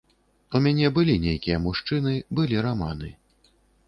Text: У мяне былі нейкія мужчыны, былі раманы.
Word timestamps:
У 0.59 0.59
мяне 0.67 0.87
былі 0.95 1.17
нейкія 1.25 1.57
мужчыны, 1.65 2.13
былі 2.39 2.57
раманы. 2.67 3.11